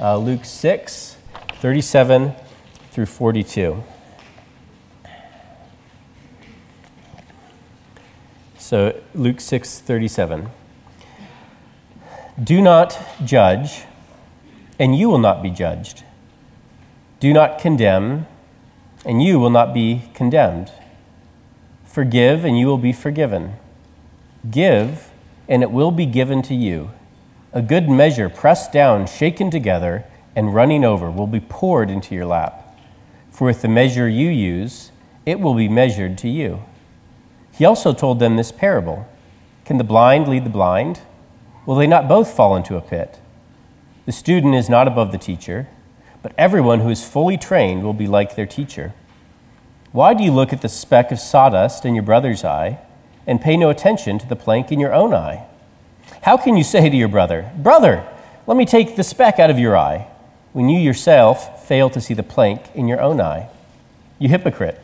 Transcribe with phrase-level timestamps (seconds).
[0.00, 1.16] uh, Luke 6,
[1.60, 2.32] 37
[2.90, 3.84] through 42.
[8.56, 10.48] So, Luke 6, 37.
[12.42, 13.82] Do not judge,
[14.78, 16.04] and you will not be judged.
[17.18, 18.26] Do not condemn,
[19.04, 20.72] and you will not be condemned.
[21.84, 23.56] Forgive, and you will be forgiven.
[24.50, 25.10] Give,
[25.46, 26.92] and it will be given to you.
[27.52, 30.04] A good measure, pressed down, shaken together,
[30.36, 32.78] and running over, will be poured into your lap.
[33.32, 34.92] For with the measure you use,
[35.26, 36.62] it will be measured to you.
[37.52, 39.08] He also told them this parable
[39.64, 41.00] Can the blind lead the blind?
[41.66, 43.18] Will they not both fall into a pit?
[44.06, 45.66] The student is not above the teacher,
[46.22, 48.94] but everyone who is fully trained will be like their teacher.
[49.90, 52.78] Why do you look at the speck of sawdust in your brother's eye
[53.26, 55.46] and pay no attention to the plank in your own eye?
[56.22, 58.06] How can you say to your brother, Brother,
[58.46, 60.06] let me take the speck out of your eye,
[60.52, 63.48] when you yourself fail to see the plank in your own eye?
[64.18, 64.78] You hypocrite.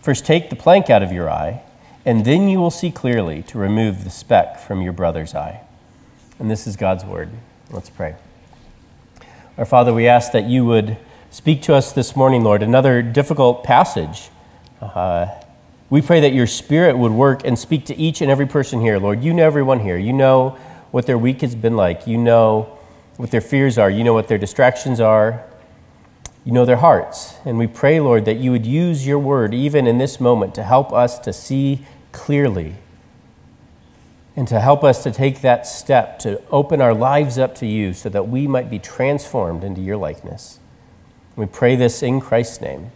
[0.00, 1.62] First take the plank out of your eye,
[2.06, 5.60] and then you will see clearly to remove the speck from your brother's eye.
[6.38, 7.28] And this is God's word.
[7.70, 8.14] Let's pray.
[9.58, 10.96] Our Father, we ask that you would
[11.30, 12.62] speak to us this morning, Lord.
[12.62, 14.30] Another difficult passage.
[14.80, 15.26] Uh,
[15.92, 18.98] we pray that your Spirit would work and speak to each and every person here,
[18.98, 19.22] Lord.
[19.22, 19.98] You know everyone here.
[19.98, 20.56] You know
[20.90, 22.06] what their week has been like.
[22.06, 22.78] You know
[23.18, 23.90] what their fears are.
[23.90, 25.44] You know what their distractions are.
[26.46, 27.34] You know their hearts.
[27.44, 30.62] And we pray, Lord, that you would use your word, even in this moment, to
[30.62, 32.76] help us to see clearly
[34.34, 37.92] and to help us to take that step to open our lives up to you
[37.92, 40.58] so that we might be transformed into your likeness.
[41.36, 42.92] We pray this in Christ's name.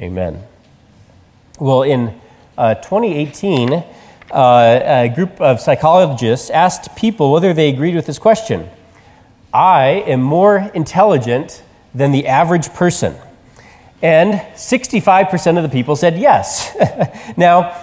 [0.00, 0.42] Amen.
[1.60, 2.14] Well, in
[2.56, 3.84] uh, 2018, uh,
[4.30, 8.70] a group of psychologists asked people whether they agreed with this question
[9.52, 13.16] I am more intelligent than the average person.
[14.02, 16.76] And 65% of the people said yes.
[17.36, 17.76] now,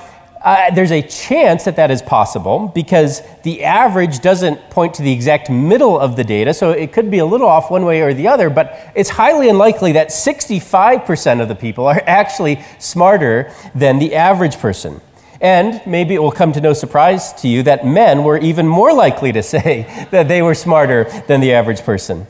[0.45, 5.11] uh, there's a chance that that is possible because the average doesn't point to the
[5.11, 8.13] exact middle of the data, so it could be a little off one way or
[8.13, 13.97] the other, but it's highly unlikely that 65% of the people are actually smarter than
[13.97, 15.01] the average person.
[15.41, 18.93] And maybe it will come to no surprise to you that men were even more
[18.93, 22.27] likely to say that they were smarter than the average person.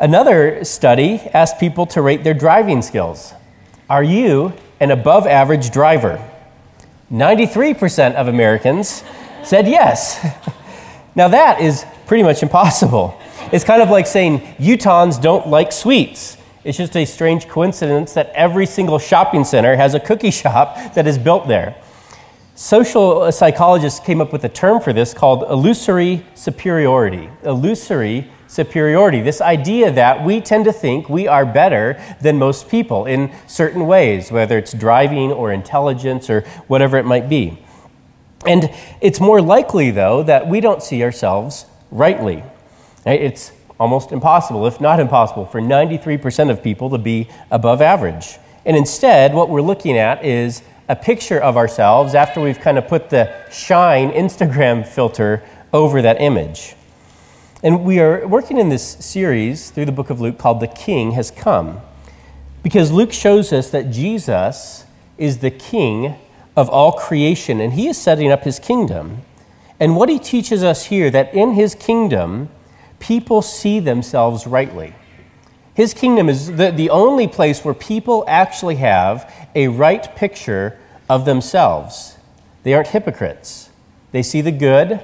[0.00, 3.34] Another study asked people to rate their driving skills.
[3.88, 6.26] Are you an above average driver?
[7.10, 9.02] 93% of Americans
[9.42, 10.24] said yes.
[11.16, 13.18] now, that is pretty much impossible.
[13.52, 16.36] It's kind of like saying Utahns don't like sweets.
[16.62, 21.06] It's just a strange coincidence that every single shopping center has a cookie shop that
[21.06, 21.74] is built there.
[22.54, 27.30] Social uh, psychologists came up with a term for this called illusory superiority.
[27.42, 29.20] Illusory superiority.
[29.20, 33.86] This idea that we tend to think we are better than most people in certain
[33.86, 37.62] ways, whether it's driving or intelligence or whatever it might be.
[38.44, 42.42] And it's more likely, though, that we don't see ourselves rightly.
[43.06, 48.38] Eh, it's almost impossible, if not impossible, for 93% of people to be above average.
[48.66, 52.88] And instead, what we're looking at is a picture of ourselves after we've kind of
[52.88, 56.74] put the shine Instagram filter over that image.
[57.62, 61.10] And we are working in this series through the book of Luke called The King
[61.12, 61.82] Has Come,
[62.62, 64.86] because Luke shows us that Jesus
[65.18, 66.14] is the King
[66.56, 69.18] of all creation, and he is setting up his kingdom.
[69.78, 72.48] And what he teaches us here, that in his kingdom,
[72.98, 74.94] people see themselves rightly.
[75.74, 80.78] His kingdom is the, the only place where people actually have a right picture
[81.10, 82.16] of themselves.
[82.62, 83.68] They aren't hypocrites.
[84.12, 85.00] They see the good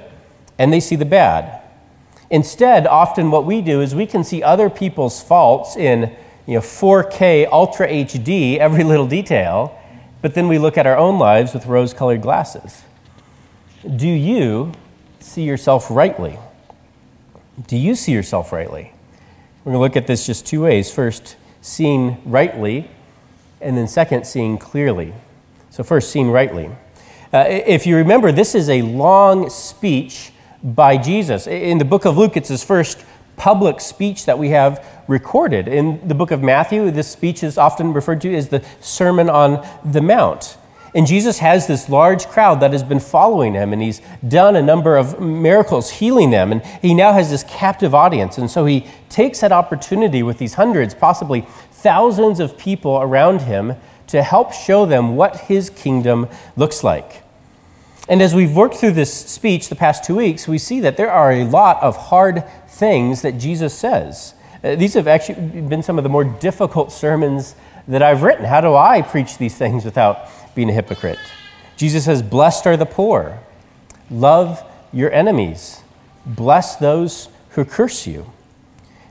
[0.57, 1.61] and they see the bad.
[2.29, 6.15] Instead, often what we do is we can see other people's faults in
[6.45, 9.79] you know, 4K Ultra HD, every little detail,
[10.21, 12.83] but then we look at our own lives with rose colored glasses.
[13.95, 14.73] Do you
[15.19, 16.37] see yourself rightly?
[17.67, 18.91] Do you see yourself rightly?
[19.63, 20.91] We're going to look at this just two ways.
[20.91, 22.89] First, seeing rightly,
[23.61, 25.13] and then second, seeing clearly.
[25.69, 26.69] So, first, seeing rightly.
[27.33, 30.31] Uh, if you remember, this is a long speech
[30.63, 31.47] by Jesus.
[31.47, 33.05] In the book of Luke, it's his first
[33.35, 35.67] public speech that we have recorded.
[35.67, 39.65] In the book of Matthew, this speech is often referred to as the Sermon on
[39.85, 40.57] the Mount.
[40.95, 44.61] And Jesus has this large crowd that has been following him, and he's done a
[44.61, 48.39] number of miracles healing them, and he now has this captive audience.
[48.39, 53.75] And so he takes that opportunity with these hundreds, possibly thousands of people around him,
[54.07, 57.23] to help show them what his kingdom looks like.
[58.09, 61.11] And as we've worked through this speech the past two weeks, we see that there
[61.11, 64.33] are a lot of hard things that Jesus says.
[64.63, 67.55] Uh, these have actually been some of the more difficult sermons
[67.87, 68.45] that I've written.
[68.45, 71.19] How do I preach these things without being a hypocrite?
[71.75, 73.39] Jesus says, Blessed are the poor,
[74.09, 74.63] love
[74.93, 75.81] your enemies,
[76.25, 78.31] bless those who curse you.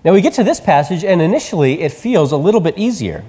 [0.04, 3.25] Now we get to this passage, and initially it feels a little bit easier.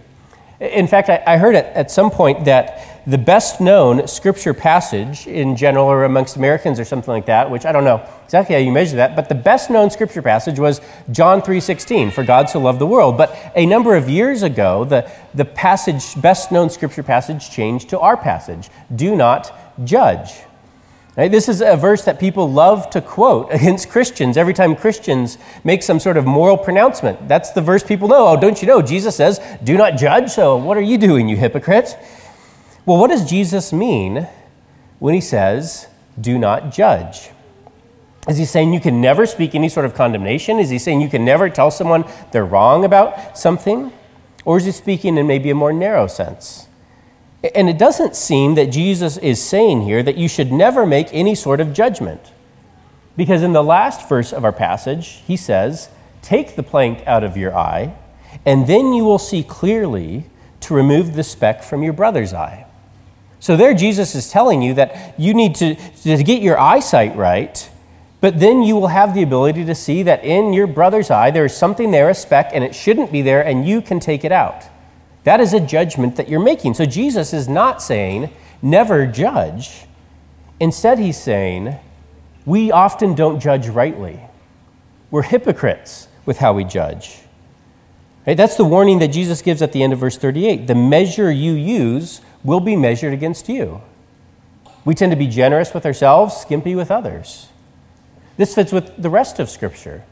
[0.59, 5.27] In fact, I, I heard at, at some point that the best known scripture passage
[5.27, 8.59] in general or amongst Americans or something like that, which I don't know exactly how
[8.59, 10.81] you measure that, but the best known scripture passage was
[11.12, 13.18] John 3:16, for God so loved the world.
[13.18, 18.00] But a number of years ago, the, the passage, best known scripture passage changed to
[18.00, 19.53] our passage, do not
[19.86, 20.42] judge.
[21.18, 21.31] Right?
[21.31, 25.81] This is a verse that people love to quote against Christians every time Christians make
[25.81, 27.28] some sort of moral pronouncement.
[27.28, 28.28] That's the verse people know.
[28.28, 28.84] Oh, don't you know?
[28.84, 30.30] Jesus says, Do not judge.
[30.30, 31.98] So what are you doing, you hypocrite?
[32.86, 34.28] Well, what does Jesus mean
[35.00, 35.88] when he says,
[36.22, 37.31] Do not judge?
[38.30, 40.60] Is he saying you can never speak any sort of condemnation?
[40.60, 43.92] Is he saying you can never tell someone they're wrong about something?
[44.46, 46.67] Or is he speaking in maybe a more narrow sense?
[47.44, 51.36] And it doesn't seem that Jesus is saying here that you should never make any
[51.36, 52.31] sort of judgment.
[53.16, 55.89] Because in the last verse of our passage, he says,
[56.22, 57.95] Take the plank out of your eye,
[58.45, 60.25] and then you will see clearly
[60.62, 62.66] to remove the speck from your brother's eye.
[63.39, 67.69] So there, Jesus is telling you that you need to, to get your eyesight right,
[68.19, 71.45] but then you will have the ability to see that in your brother's eye there
[71.45, 74.31] is something there, a speck, and it shouldn't be there, and you can take it
[74.31, 74.63] out.
[75.27, 76.75] That is a judgment that you're making.
[76.75, 78.29] So Jesus is not saying,
[78.62, 79.83] never judge.
[80.57, 81.77] Instead, he's saying,
[82.45, 84.21] we often don't judge rightly.
[85.12, 87.19] We're hypocrites with how we judge.
[88.25, 88.38] Right?
[88.38, 90.65] That's the warning that Jesus gives at the end of verse 38.
[90.65, 93.81] The measure you use will be measured against you.
[94.85, 97.50] We tend to be generous with ourselves, skimpy with others.
[98.38, 100.06] This fits with the rest of Scripture,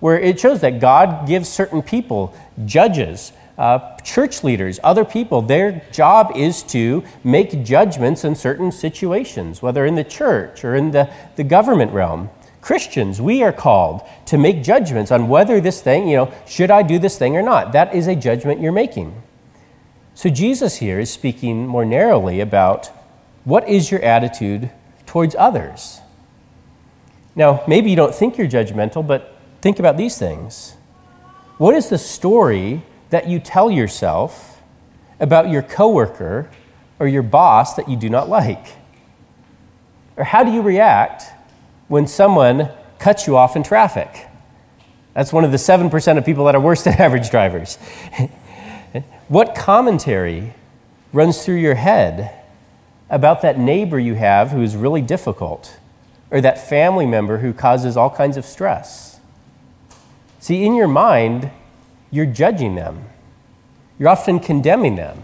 [0.00, 2.34] where it shows that God gives certain people
[2.64, 9.60] judges uh, church leaders, other people, their job is to make judgments in certain situations,
[9.60, 12.30] whether in the church or in the, the government realm.
[12.60, 16.82] Christians, we are called to make judgments on whether this thing, you know, should I
[16.82, 17.72] do this thing or not?
[17.72, 19.20] That is a judgment you're making.
[20.14, 22.90] So Jesus here is speaking more narrowly about
[23.44, 24.70] what is your attitude
[25.06, 26.00] towards others.
[27.34, 30.76] Now, maybe you don't think you're judgmental, but think about these things.
[31.58, 32.82] What is the story
[33.12, 34.62] that you tell yourself
[35.20, 36.48] about your coworker
[36.98, 38.68] or your boss that you do not like?
[40.16, 41.24] Or how do you react
[41.88, 44.26] when someone cuts you off in traffic?
[45.12, 47.76] That's one of the 7% of people that are worse than average drivers.
[49.28, 50.54] what commentary
[51.12, 52.34] runs through your head
[53.10, 55.78] about that neighbor you have who is really difficult,
[56.30, 59.20] or that family member who causes all kinds of stress?
[60.40, 61.50] See, in your mind,
[62.12, 63.06] you're judging them.
[63.98, 65.20] You're often condemning them.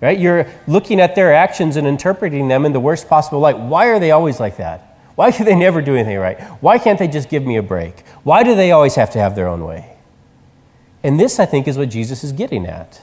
[0.00, 0.18] Right?
[0.18, 3.56] You're looking at their actions and interpreting them in the worst possible light.
[3.56, 4.98] Why are they always like that?
[5.14, 6.40] Why do they never do anything right?
[6.60, 8.00] Why can't they just give me a break?
[8.24, 9.96] Why do they always have to have their own way?
[11.04, 13.00] And this, I think, is what Jesus is getting at.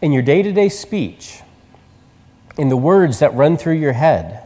[0.00, 1.40] In your day to day speech,
[2.56, 4.44] in the words that run through your head,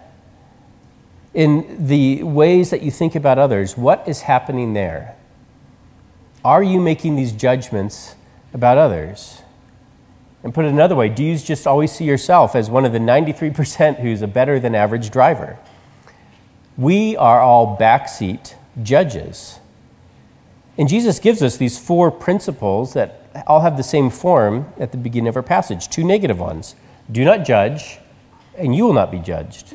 [1.34, 5.14] in the ways that you think about others, what is happening there?
[6.48, 8.14] Are you making these judgments
[8.54, 9.42] about others?
[10.42, 12.98] And put it another way, do you just always see yourself as one of the
[12.98, 15.58] 93% who's a better than average driver?
[16.78, 19.58] We are all backseat judges.
[20.78, 24.96] And Jesus gives us these four principles that all have the same form at the
[24.96, 26.76] beginning of our passage two negative ones.
[27.12, 27.98] Do not judge,
[28.56, 29.74] and you will not be judged.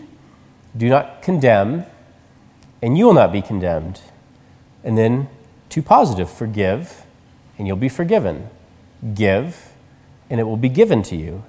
[0.76, 1.86] Do not condemn,
[2.82, 4.02] and you will not be condemned.
[4.84, 5.30] And then
[5.74, 7.04] two positive forgive,
[7.58, 8.48] and you'll be forgiven.
[9.16, 9.74] Give,
[10.30, 11.44] and it will be given to you.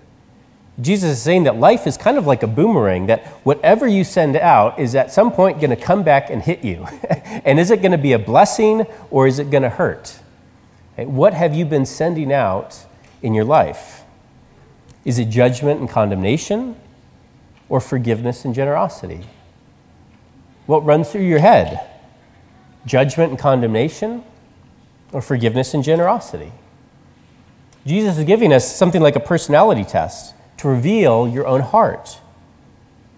[0.80, 4.34] Jesus is saying that life is kind of like a boomerang, that whatever you send
[4.36, 6.84] out is at some point going to come back and hit you.
[7.44, 10.18] and is it going to be a blessing or is it going to hurt?
[10.96, 12.86] What have you been sending out
[13.20, 14.04] in your life?
[15.04, 16.76] Is it judgment and condemnation
[17.68, 19.20] or forgiveness and generosity?
[20.64, 21.93] What runs through your head?
[22.86, 24.24] Judgment and condemnation,
[25.12, 26.52] or forgiveness and generosity.
[27.86, 32.18] Jesus is giving us something like a personality test to reveal your own heart.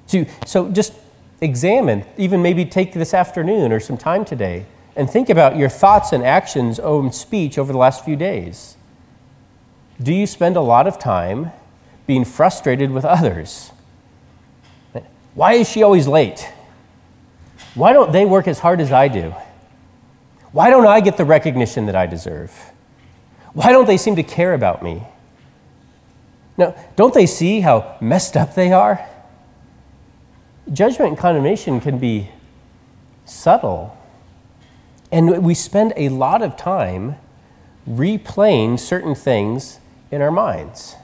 [0.09, 0.93] To, so just
[1.41, 6.13] examine, even maybe take this afternoon or some time today, and think about your thoughts
[6.13, 8.77] and actions oh, and speech over the last few days.
[10.03, 11.53] Do you spend a lot of time
[12.07, 13.73] being frustrated with others?
[15.35, 16.51] Why is she always late?
[17.75, 19.35] Why don't they work as hard as I do?
[20.57, 22.51] Why don't I get the recognition that I deserve?
[23.53, 25.03] Why don't they seem to care about me?
[26.57, 29.07] Now, don't they see how messed up they are?
[30.73, 32.31] Judgment and condemnation can be
[33.27, 33.99] subtle.
[35.13, 37.17] And we spend a lot of time
[37.87, 39.79] replaying certain things
[40.11, 40.97] in our minds,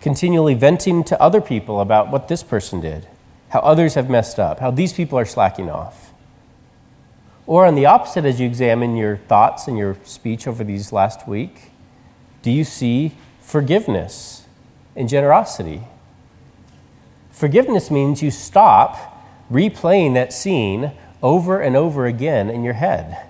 [0.00, 3.08] continually venting to other people about what this person did,
[3.48, 6.09] how others have messed up, how these people are slacking off.
[7.50, 11.26] Or on the opposite, as you examine your thoughts and your speech over these last
[11.26, 11.72] week,
[12.42, 14.44] do you see forgiveness
[14.94, 15.82] and generosity?
[17.32, 20.92] Forgiveness means you stop replaying that scene
[21.24, 23.20] over and over again in your head.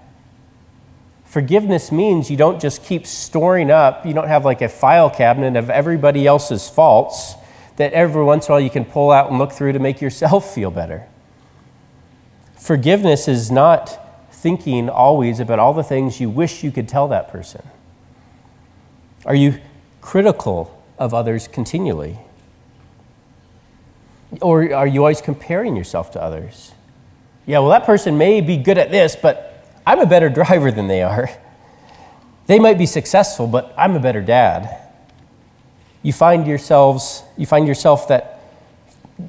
[1.25, 5.57] Forgiveness means you don't just keep storing up, you don't have like a file cabinet
[5.57, 7.37] of everybody else's faults
[7.77, 10.03] that every once in a while you can pull out and look through to make
[10.03, 11.07] yourself feel better.
[12.59, 14.09] Forgiveness is not
[14.41, 17.63] thinking always about all the things you wish you could tell that person.
[19.27, 19.61] Are you
[20.01, 22.19] critical of others continually?
[24.41, 26.73] Or are you always comparing yourself to others?
[27.47, 30.89] Yeah, well, that person may be good at this, but I'm a better driver than
[30.89, 31.29] they are.
[32.47, 34.79] They might be successful, but I'm a better dad.
[36.03, 38.41] You find yourselves, you find yourself that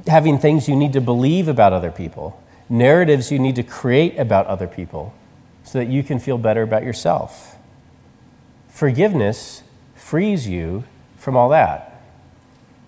[0.07, 2.40] having things you need to believe about other people,
[2.71, 5.13] narratives you need to create about other people
[5.63, 7.57] so that you can feel better about yourself.
[8.69, 9.63] Forgiveness
[9.93, 10.85] frees you
[11.17, 12.01] from all that.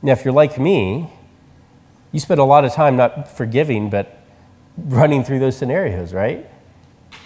[0.02, 1.12] Now, if you're like me,
[2.14, 4.20] you spend a lot of time not forgiving, but
[4.78, 6.50] running through those scenarios, right?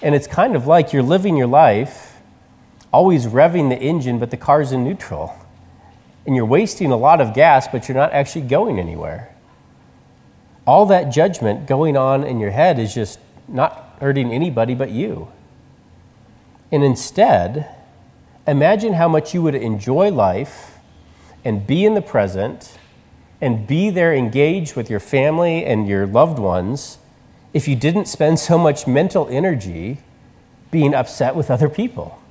[0.01, 2.17] And it's kind of like you're living your life
[2.91, 5.35] always revving the engine, but the car's in neutral.
[6.25, 9.33] And you're wasting a lot of gas, but you're not actually going anywhere.
[10.67, 15.29] All that judgment going on in your head is just not hurting anybody but you.
[16.71, 17.73] And instead,
[18.45, 20.77] imagine how much you would enjoy life
[21.45, 22.77] and be in the present
[23.39, 26.97] and be there engaged with your family and your loved ones
[27.53, 29.99] if you didn't spend so much mental energy
[30.69, 32.21] being upset with other people.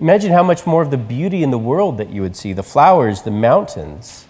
[0.00, 2.62] Imagine how much more of the beauty in the world that you would see the
[2.62, 4.26] flowers, the mountains,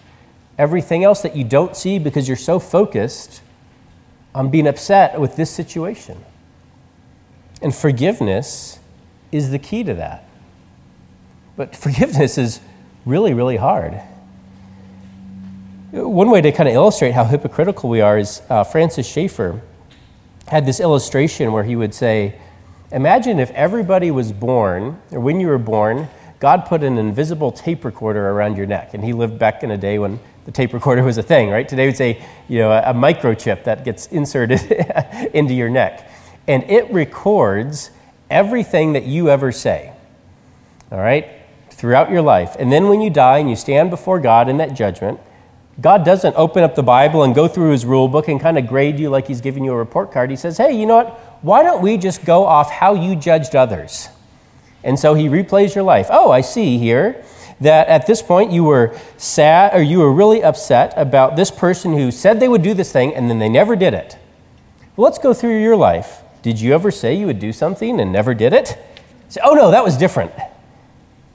[0.58, 3.40] everything else that you don't see because you're so focused
[4.34, 6.24] on being upset with this situation.
[7.62, 8.78] And forgiveness
[9.32, 10.28] is the key to that.
[11.56, 12.60] But forgiveness is
[13.04, 14.00] really, really hard.
[15.92, 19.62] One way to kind of illustrate how hypocritical we are is uh, Francis Schaeffer
[20.48, 22.38] had this illustration where he would say,
[22.90, 26.08] Imagine if everybody was born, or when you were born,
[26.38, 28.94] God put an invisible tape recorder around your neck.
[28.94, 31.68] And he lived back in a day when the tape recorder was a thing, right?
[31.68, 34.60] Today we'd say, you know, a, a microchip that gets inserted
[35.34, 36.10] into your neck.
[36.46, 37.90] And it records
[38.30, 39.92] everything that you ever say,
[40.90, 41.28] all right,
[41.70, 42.56] throughout your life.
[42.58, 45.18] And then when you die and you stand before God in that judgment,
[45.80, 48.66] God doesn't open up the Bible and go through his rule book and kind of
[48.66, 50.30] grade you like he's giving you a report card.
[50.30, 51.18] He says, hey, you know what?
[51.42, 54.08] Why don't we just go off how you judged others?
[54.84, 56.08] And so he replays your life.
[56.10, 57.24] Oh, I see here
[57.60, 61.94] that at this point you were sad or you were really upset about this person
[61.94, 64.18] who said they would do this thing and then they never did it.
[64.96, 66.22] Well, let's go through your life.
[66.42, 68.78] Did you ever say you would do something and never did it?
[69.28, 70.32] Say, oh, no, that was different.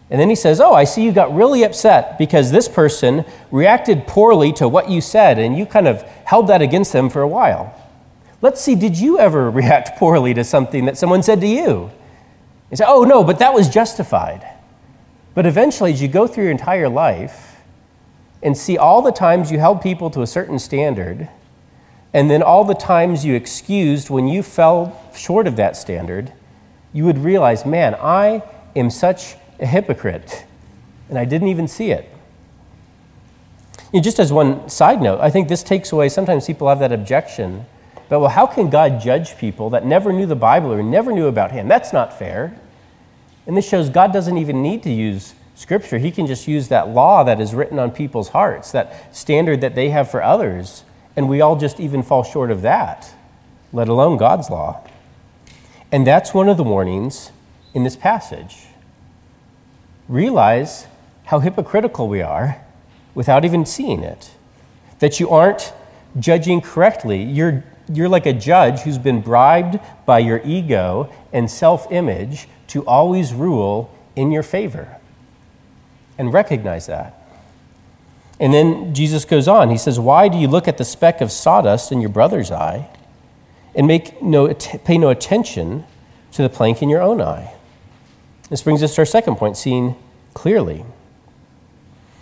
[0.09, 4.07] And then he says, Oh, I see you got really upset because this person reacted
[4.07, 7.27] poorly to what you said, and you kind of held that against them for a
[7.27, 7.75] while.
[8.41, 11.91] Let's see, did you ever react poorly to something that someone said to you?
[12.69, 14.47] He said, Oh, no, but that was justified.
[15.39, 17.61] But eventually, as you go through your entire life
[18.43, 21.29] and see all the times you held people to a certain standard,
[22.13, 26.33] and then all the times you excused when you fell short of that standard,
[26.91, 28.43] you would realize, man, I
[28.75, 30.43] am such a hypocrite,
[31.07, 32.13] and I didn't even see it.
[33.93, 36.79] You know, just as one side note, I think this takes away, sometimes people have
[36.79, 37.65] that objection,
[38.09, 41.27] but well, how can God judge people that never knew the Bible or never knew
[41.27, 41.69] about Him?
[41.69, 42.59] That's not fair.
[43.49, 45.97] And this shows God doesn't even need to use Scripture.
[45.97, 49.73] He can just use that law that is written on people's hearts, that standard that
[49.73, 50.83] they have for others,
[51.15, 53.11] and we all just even fall short of that,
[53.73, 54.87] let alone God's law.
[55.91, 57.31] And that's one of the warnings
[57.73, 58.67] in this passage
[60.07, 60.85] realize
[61.25, 62.63] how hypocritical we are
[63.15, 64.29] without even seeing it.
[64.99, 65.73] That you aren't
[66.19, 67.23] judging correctly.
[67.23, 72.85] You're, you're like a judge who's been bribed by your ego and self image to
[72.85, 74.97] always rule in your favor.
[76.17, 77.15] And recognize that.
[78.39, 79.69] And then Jesus goes on.
[79.69, 82.89] He says, Why do you look at the speck of sawdust in your brother's eye
[83.75, 85.85] and make no, pay no attention
[86.31, 87.53] to the plank in your own eye.
[88.49, 89.95] This brings us to our second point seeing
[90.33, 90.85] clearly.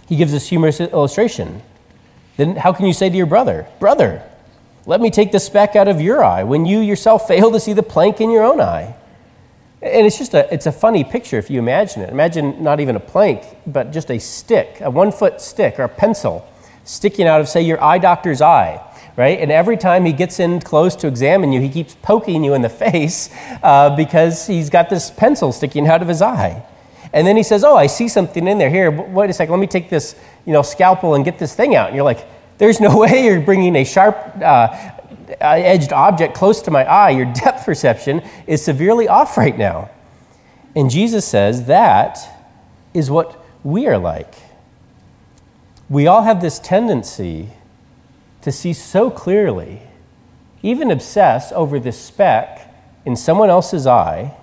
[0.08, 1.62] He gives this humorous illustration.
[2.38, 4.24] Then how can you say to your brother, Brother,
[4.86, 7.74] let me take the speck out of your eye when you yourself fail to see
[7.74, 8.96] the plank in your own eye?
[9.82, 12.10] And it's just a, it's a funny picture if you imagine it.
[12.10, 15.90] Imagine not even a plank, but just a stick, a one foot stick or a
[15.90, 16.48] pencil
[16.84, 18.82] sticking out of, say, your eye doctor's eye,
[19.18, 19.40] right?
[19.40, 22.64] And every time he gets in close to examine you, he keeps poking you in
[22.64, 23.30] the face
[23.62, 26.66] uh, because he's got this pencil sticking out of his eye.
[27.14, 28.70] And then he says, Oh, I see something in there.
[28.70, 30.16] Here, wait a second, let me take this
[30.46, 31.88] you know, scalpel and get this thing out.
[31.88, 32.26] And you're like,
[32.58, 34.92] There's no way you're bringing a sharp uh,
[35.30, 37.10] Uh, edged object close to my eye.
[37.10, 39.90] Your depth perception is severely off right now.
[40.76, 42.20] And Jesus says that
[42.94, 44.36] is what we are like.
[45.90, 47.50] We all have this tendency
[48.42, 49.82] to see so clearly,
[50.62, 52.74] even obsess over this speck
[53.06, 54.36] in someone else's eye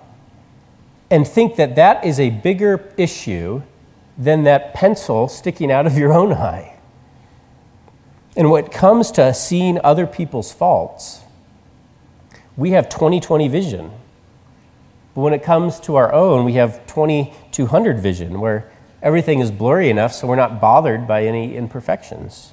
[1.09, 3.61] and think that that is a bigger issue
[4.17, 6.74] than that pencil sticking out of your own eye.
[8.35, 11.21] And when it comes to seeing other people's faults,
[12.57, 13.91] we have 20/20 vision.
[15.13, 18.69] But when it comes to our own, we have 2200 vision, where
[19.01, 22.51] everything is blurry enough so we're not bothered by any imperfections.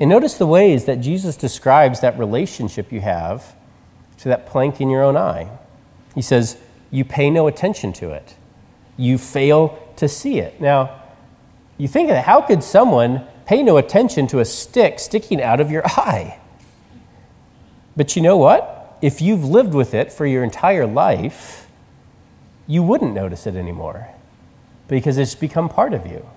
[0.00, 3.54] And notice the ways that Jesus describes that relationship you have
[4.18, 5.48] to that plank in your own eye.
[6.14, 6.58] He says,
[6.90, 8.34] you pay no attention to it.
[8.96, 10.60] You fail to see it.
[10.60, 10.90] Now,
[11.76, 12.24] you think of that.
[12.24, 16.38] How could someone pay no attention to a stick sticking out of your eye?
[17.96, 18.98] But you know what?
[19.00, 21.66] If you've lived with it for your entire life,
[22.66, 24.08] you wouldn't notice it anymore
[24.86, 26.28] because it's become part of you.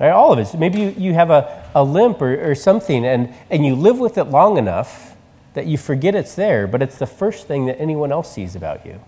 [0.00, 0.58] All of it.
[0.58, 4.18] Maybe you, you have a, a limp or, or something and, and you live with
[4.18, 5.16] it long enough
[5.54, 8.84] that you forget it's there, but it's the first thing that anyone else sees about
[8.84, 9.00] you.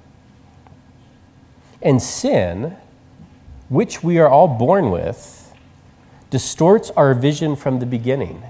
[1.82, 2.76] And sin,
[3.68, 5.43] which we are all born with,
[6.30, 8.42] distorts our vision from the beginning.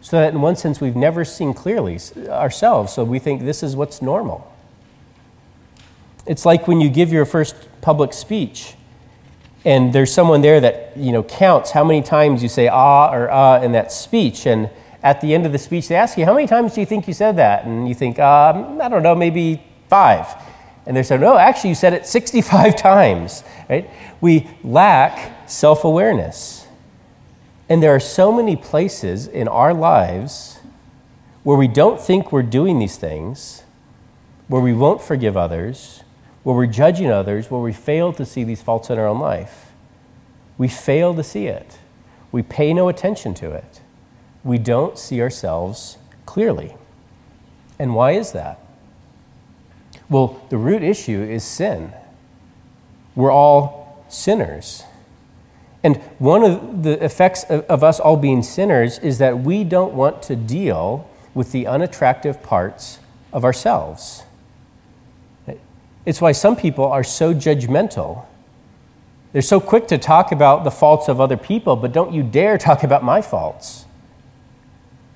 [0.00, 3.74] So that in one sense, we've never seen clearly ourselves, so we think this is
[3.74, 4.50] what's normal.
[6.26, 8.74] It's like when you give your first public speech
[9.64, 13.30] and there's someone there that you know counts how many times you say ah or
[13.30, 14.70] ah in that speech and
[15.02, 17.06] at the end of the speech they ask you how many times do you think
[17.06, 20.26] you said that and you think um, i don't know maybe five
[20.86, 23.88] and they said, no, actually, you said it 65 times, right?
[24.20, 26.66] We lack self awareness.
[27.68, 30.58] And there are so many places in our lives
[31.42, 33.62] where we don't think we're doing these things,
[34.48, 36.02] where we won't forgive others,
[36.42, 39.72] where we're judging others, where we fail to see these faults in our own life.
[40.58, 41.78] We fail to see it.
[42.32, 43.80] We pay no attention to it.
[44.42, 46.76] We don't see ourselves clearly.
[47.78, 48.58] And why is that?
[50.08, 51.92] Well, the root issue is sin.
[53.14, 54.84] We're all sinners.
[55.84, 59.92] And one of the effects of, of, us all being sinners is that we don't
[59.92, 62.98] want to deal with the unattractive parts
[63.32, 64.24] of ourselves.
[66.06, 68.24] It's why some people are so judgmental.
[69.32, 72.56] They're so quick to talk about the faults of other people, but don't you dare
[72.58, 73.84] talk about my faults.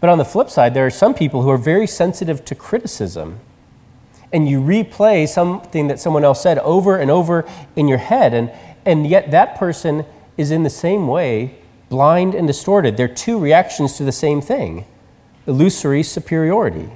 [0.01, 3.41] But on the flip side, there are some people who are very sensitive to criticism
[4.33, 8.35] and you replay something that someone else said over and over in your head.
[8.35, 8.53] And,
[8.85, 10.05] and yet that person
[10.39, 11.57] is in the same way
[11.91, 12.97] blind and distorted.
[12.97, 14.87] They're two reactions to the same thing
[15.47, 16.91] illusory superiority.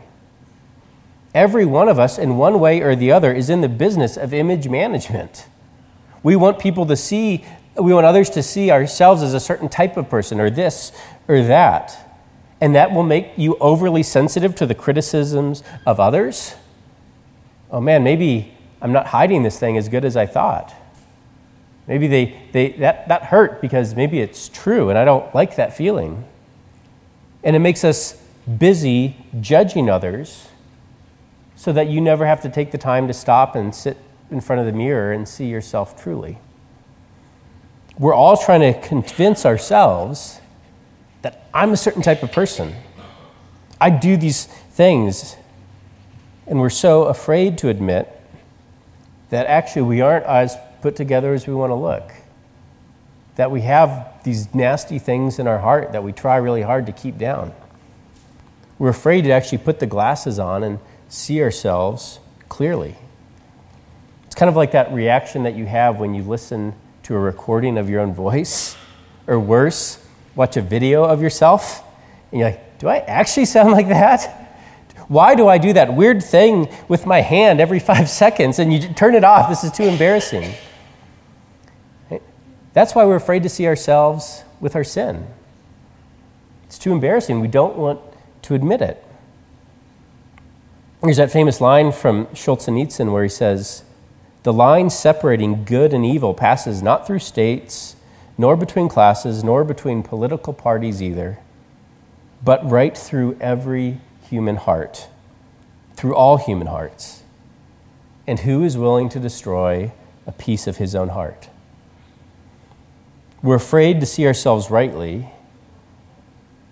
[1.35, 4.35] Every one of us, in one way or the other, is in the business of
[4.35, 5.47] image management.
[6.23, 9.97] We want people to see, we want others to see ourselves as a certain type
[9.97, 10.93] of person, or this
[11.27, 12.19] or that.
[12.61, 16.55] And that will make you overly sensitive to the criticisms of others
[17.73, 20.73] oh man, maybe I'm not hiding this thing as good as I thought.
[21.87, 25.77] Maybe they, they, that, that hurt because maybe it's true and I don't like that
[25.77, 26.25] feeling.
[27.43, 28.23] And it makes us
[28.59, 30.49] busy judging others
[31.57, 33.97] so that you never have to take the time to stop and sit
[34.31, 36.39] in front of the mirror and see yourself truly.
[37.99, 40.41] We're all trying to convince ourselves
[41.23, 42.75] that I'm a certain type of person.
[43.81, 45.37] I do these things
[46.47, 48.09] and we're so afraid to admit
[49.31, 52.13] that actually we aren't as put together as we want to look.
[53.37, 56.93] That we have these nasty things in our heart that we try really hard to
[56.93, 57.55] keep down.
[58.79, 62.19] We're afraid to actually put the glasses on and see ourselves
[62.49, 62.97] clearly.
[64.27, 67.79] It's kind of like that reaction that you have when you listen to a recording
[67.79, 68.77] of your own voice,
[69.27, 71.83] or worse, watch a video of yourself,
[72.31, 74.43] and you're like, do I actually sound like that?
[75.09, 78.89] Why do I do that weird thing with my hand every five seconds and you
[78.95, 79.49] turn it off?
[79.49, 80.55] This is too embarrassing.
[82.73, 85.27] That's why we're afraid to see ourselves with our sin.
[86.65, 87.41] It's too embarrassing.
[87.41, 88.01] We don't want
[88.43, 89.05] to admit it.
[91.03, 93.83] There's that famous line from Solzhenitsyn where he says,
[94.45, 97.97] The line separating good and evil passes not through states,
[98.39, 101.39] nor between classes, nor between political parties either,
[102.43, 105.09] but right through every human heart,
[105.95, 107.23] through all human hearts.
[108.27, 109.93] And who is willing to destroy
[110.27, 111.49] a piece of his own heart?
[113.43, 115.29] We're afraid to see ourselves rightly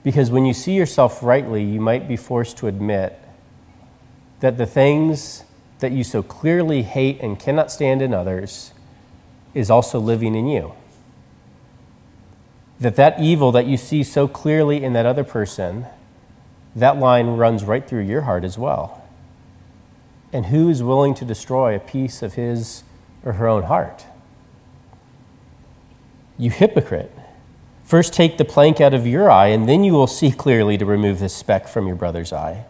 [0.05, 3.19] because when you see yourself rightly, you might be forced to admit
[4.39, 5.45] that the things
[5.81, 8.73] that you so clearly hate and cannot stand in others
[9.53, 10.73] is also living in you.
[12.79, 15.87] That that evil that you see so clearly in that other person,
[16.77, 19.05] that line runs right through your heart as well.
[20.33, 22.85] And who is willing to destroy a piece of his
[23.25, 24.07] or her own heart?
[26.41, 27.13] You hypocrite.
[27.85, 30.87] First take the plank out of your eye, and then you will see clearly to
[30.87, 32.65] remove the speck from your brother's eye.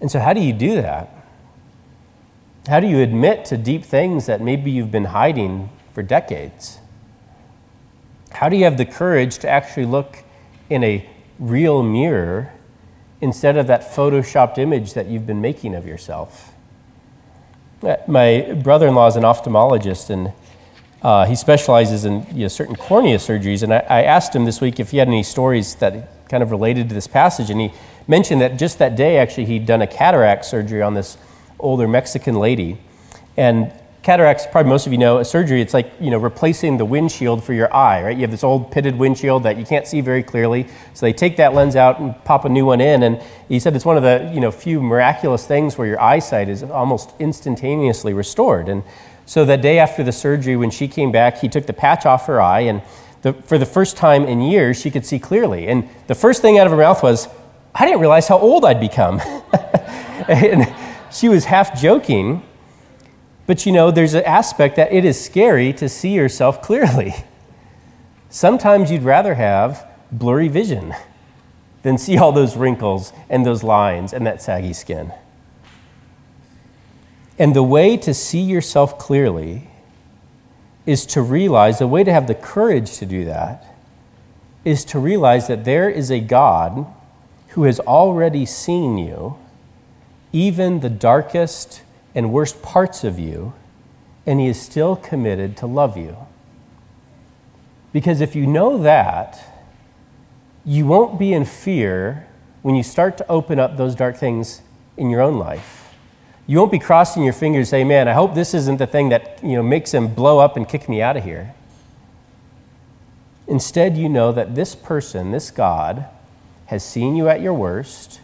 [0.00, 1.12] And so, how do you do that?
[2.66, 6.78] How do you admit to deep things that maybe you've been hiding for decades?
[8.32, 10.24] How do you have the courage to actually look
[10.70, 11.06] in a
[11.38, 12.50] real mirror
[13.20, 16.54] instead of that photoshopped image that you've been making of yourself?
[17.82, 20.32] Uh, my brother in law is an ophthalmologist, and
[21.02, 24.60] uh, he specializes in you know, certain cornea surgeries, and I, I, asked him this
[24.60, 27.72] week if he had any stories that kind of related to this passage, and he
[28.06, 31.16] mentioned that just that day, actually, he'd done a cataract surgery on this
[31.58, 32.78] older Mexican lady.
[33.36, 36.84] And cataracts, probably most of you know, a surgery, it's like, you know, replacing the
[36.84, 38.16] windshield for your eye, right?
[38.16, 40.66] You have this old pitted windshield that you can't see very clearly.
[40.94, 43.02] So they take that lens out and pop a new one in.
[43.02, 46.48] And he said it's one of the, you know, few miraculous things where your eyesight
[46.48, 48.68] is almost instantaneously restored.
[48.68, 48.82] And
[49.30, 52.26] so that day after the surgery, when she came back, he took the patch off
[52.26, 52.82] her eye, and
[53.22, 55.68] the, for the first time in years, she could see clearly.
[55.68, 57.28] And the first thing out of her mouth was,
[57.72, 59.20] I didn't realize how old I'd become.
[60.28, 60.74] and
[61.12, 62.42] she was half joking,
[63.46, 67.14] but you know, there's an aspect that it is scary to see yourself clearly.
[68.30, 70.92] Sometimes you'd rather have blurry vision
[71.84, 75.12] than see all those wrinkles and those lines and that saggy skin.
[77.40, 79.66] And the way to see yourself clearly
[80.84, 83.64] is to realize the way to have the courage to do that
[84.62, 86.86] is to realize that there is a God
[87.48, 89.38] who has already seen you,
[90.32, 91.80] even the darkest
[92.14, 93.54] and worst parts of you,
[94.26, 96.18] and he is still committed to love you.
[97.90, 99.42] Because if you know that,
[100.66, 102.28] you won't be in fear
[102.60, 104.60] when you start to open up those dark things
[104.98, 105.79] in your own life
[106.50, 109.38] you won't be crossing your fingers say, man, I hope this isn't the thing that
[109.40, 111.54] you know, makes him blow up and kick me out of here.
[113.46, 116.06] Instead, you know that this person, this God,
[116.66, 118.20] has seen you at your worst,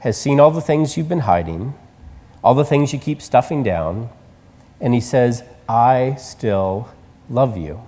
[0.00, 1.74] has seen all the things you've been hiding,
[2.42, 4.10] all the things you keep stuffing down,
[4.80, 6.88] and he says, I still
[7.30, 7.82] love you.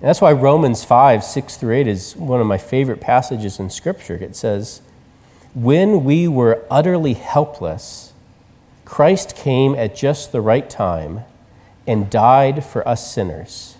[0.00, 3.70] And that's why Romans 5, 6 through 8 is one of my favorite passages in
[3.70, 4.16] Scripture.
[4.16, 4.82] It says,
[5.54, 8.12] when we were utterly helpless,
[8.84, 11.20] Christ came at just the right time
[11.86, 13.76] and died for us sinners.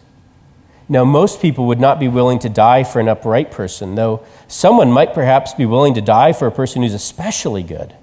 [0.89, 4.91] Now, most people would not be willing to die for an upright person, though someone
[4.91, 7.95] might perhaps be willing to die for a person who's especially good.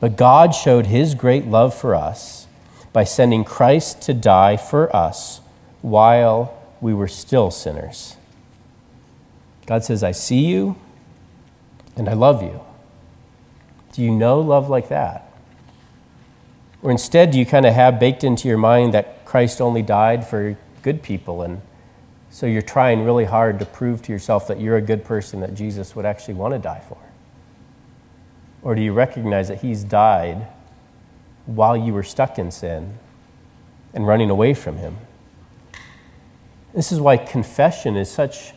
[0.00, 2.46] But God showed his great love for us
[2.94, 5.42] by sending Christ to die for us
[5.82, 8.16] while we were still sinners.
[9.66, 10.76] God says, I see you
[11.96, 12.60] and I love you.
[13.92, 15.32] Do you know love like that?
[16.82, 20.26] Or instead, do you kind of have baked into your mind that Christ only died
[20.26, 21.62] for good people, and
[22.30, 25.54] so you're trying really hard to prove to yourself that you're a good person that
[25.54, 26.98] Jesus would actually want to die for?
[28.62, 30.46] Or do you recognize that He's died
[31.46, 32.98] while you were stuck in sin
[33.94, 34.98] and running away from Him?
[36.74, 38.52] This is why confession is such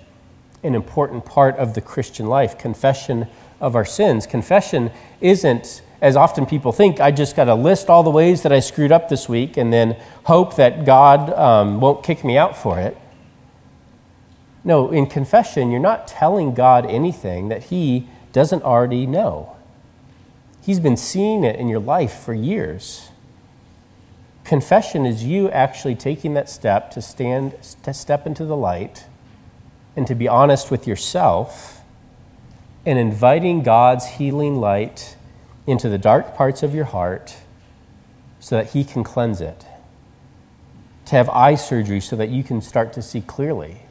[0.64, 3.28] an important part of the Christian life confession
[3.62, 4.26] of our sins.
[4.26, 4.92] Confession
[5.22, 8.60] isn't, as often people think, I just got to list all the ways that I
[8.60, 12.80] screwed up this week and then hope that God um, won't kick me out for
[12.80, 12.98] it.
[14.64, 19.56] No, in confession, you're not telling God anything that He doesn't already know.
[20.62, 23.10] He's been seeing it in your life for years.
[24.44, 29.06] Confession is you actually taking that step to stand, to step into the light
[29.96, 31.82] and to be honest with yourself
[32.86, 35.16] and inviting God's healing light
[35.68, 37.36] into the dark parts of your heart
[38.40, 39.66] so that He can cleanse it.
[41.06, 43.82] To have eye surgery so that you can start to see clearly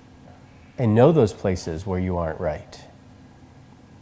[0.79, 2.81] and know those places where you aren't right.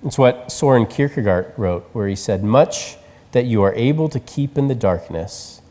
[0.04, 2.96] It's what Soren Kierkegaard wrote, where he said, Much
[3.32, 5.62] that you are able to keep in the darkness,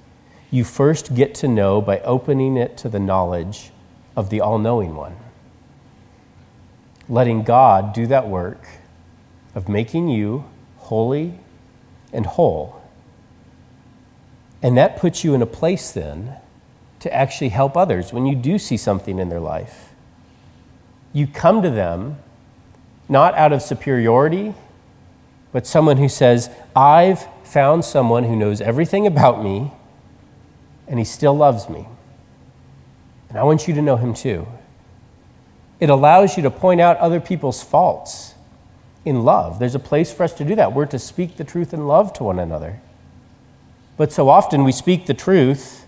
[0.51, 3.71] you first get to know by opening it to the knowledge
[4.15, 5.15] of the all knowing one.
[7.07, 8.67] Letting God do that work
[9.53, 10.45] of making you
[10.77, 11.39] holy
[12.11, 12.81] and whole.
[14.61, 16.37] And that puts you in a place then
[16.99, 19.93] to actually help others when you do see something in their life.
[21.13, 22.17] You come to them
[23.07, 24.55] not out of superiority,
[25.51, 29.71] but someone who says, I've found someone who knows everything about me
[30.87, 31.87] and he still loves me.
[33.29, 34.47] And I want you to know him too.
[35.79, 38.35] It allows you to point out other people's faults
[39.03, 39.59] in love.
[39.59, 40.73] There's a place for us to do that.
[40.73, 42.79] We're to speak the truth in love to one another.
[43.97, 45.85] But so often we speak the truth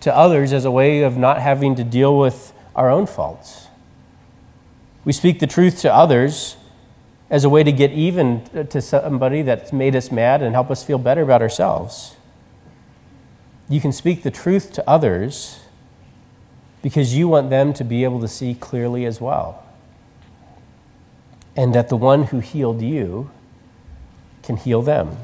[0.00, 3.66] to others as a way of not having to deal with our own faults.
[5.04, 6.56] We speak the truth to others
[7.30, 10.82] as a way to get even to somebody that's made us mad and help us
[10.82, 12.16] feel better about ourselves.
[13.68, 15.60] You can speak the truth to others
[16.82, 19.64] because you want them to be able to see clearly as well
[21.56, 23.30] and that the one who healed you
[24.42, 25.16] can heal them.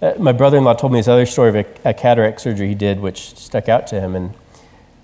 [0.00, 2.68] Uh, my brother in law told me this other story of a, a, cataract surgery
[2.68, 4.16] he did, which stuck out to him.
[4.16, 4.32] And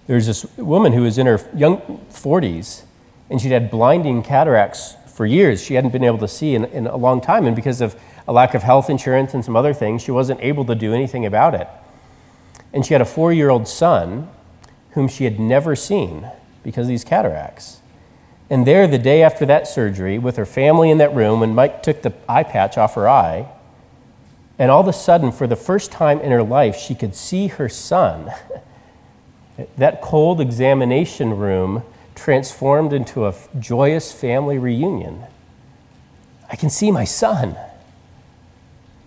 [0.06, 2.84] there was this woman who was in her young 40s,
[3.28, 5.62] and she'd had blinding cataracts for years.
[5.62, 7.44] She hadn't been able to see in, in a long time.
[7.46, 7.94] And because of
[8.26, 11.26] a lack of health insurance and some other things, she wasn't able to do anything
[11.26, 11.68] about it.
[12.72, 14.30] And she had a four year old son
[14.96, 16.26] whom she had never seen
[16.62, 17.80] because of these cataracts.
[18.48, 21.82] And there, the day after that surgery, with her family in that room, when Mike
[21.82, 23.46] took the eye patch off her eye,
[24.58, 27.48] and all of a sudden, for the first time in her life, she could see
[27.48, 28.32] her son.
[29.76, 31.82] that cold examination room
[32.14, 35.24] transformed into a joyous family reunion.
[36.50, 37.54] I can see my son.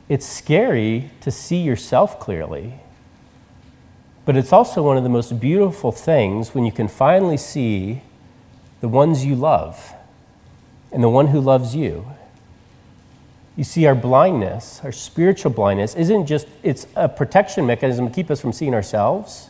[0.07, 2.78] It's scary to see yourself clearly,
[4.29, 8.03] but it's also one of the most beautiful things when you can finally see
[8.79, 9.95] the ones you love
[10.91, 12.05] and the one who loves you.
[13.55, 18.29] You see, our blindness, our spiritual blindness, isn't just, it's a protection mechanism to keep
[18.29, 19.49] us from seeing ourselves,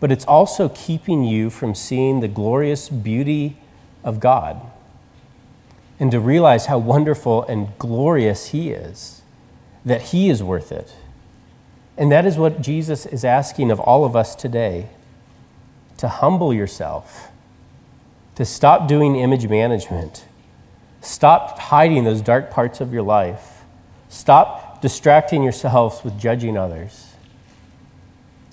[0.00, 3.56] but it's also keeping you from seeing the glorious beauty
[4.02, 4.60] of God
[6.00, 9.22] and to realize how wonderful and glorious He is,
[9.84, 10.92] that He is worth it.
[11.96, 14.88] And that is what Jesus is asking of all of us today
[15.98, 17.30] to humble yourself
[18.36, 20.26] to stop doing image management.
[21.00, 23.64] Stop hiding those dark parts of your life.
[24.08, 27.14] Stop distracting yourselves with judging others.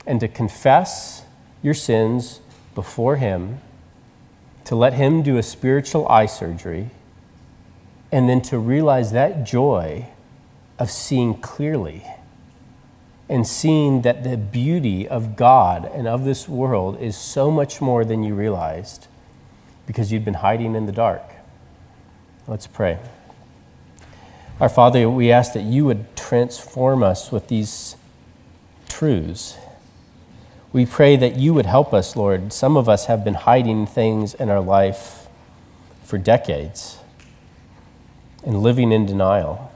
[0.08, 1.24] And to confess
[1.62, 2.40] your sins
[2.76, 3.60] before Him,
[4.66, 6.90] to let Him do a spiritual eye surgery,
[8.10, 10.08] and then to realize that joy
[10.80, 12.06] of seeing clearly
[13.30, 18.04] and seeing that the beauty of God and of this world is so much more
[18.04, 19.08] than you realized
[19.88, 21.24] because you'd been hiding in the dark.
[22.48, 23.00] Let's pray.
[24.60, 27.96] Our Father, we ask that you would transform us with these
[28.88, 29.58] truths.
[30.72, 32.54] We pray that you would help us, Lord.
[32.54, 35.28] Some of us have been hiding things in our life
[36.04, 37.00] for decades
[38.46, 39.73] and living in denial.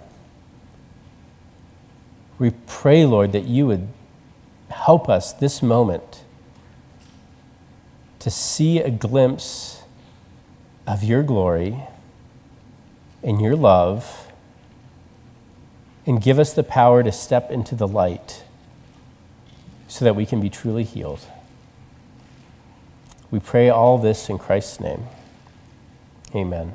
[2.40, 3.88] We pray, Lord, that you would
[4.70, 6.24] help us this moment
[8.20, 9.82] to see a glimpse
[10.86, 11.84] of your glory
[13.24, 14.32] and your love
[16.06, 18.44] and give us the power to step into the light
[19.88, 21.26] so that we can be truly healed.
[23.30, 25.06] We pray all this in Christ's name.
[26.34, 26.74] Amen.